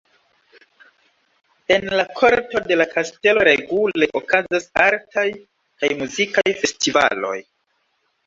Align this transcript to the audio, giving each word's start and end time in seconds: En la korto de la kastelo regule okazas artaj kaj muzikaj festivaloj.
En 1.75 1.85
la 1.99 2.05
korto 2.19 2.61
de 2.71 2.77
la 2.79 2.87
kastelo 2.93 3.43
regule 3.49 4.09
okazas 4.21 4.65
artaj 4.87 5.27
kaj 5.83 5.93
muzikaj 6.01 6.47
festivaloj. 6.63 7.37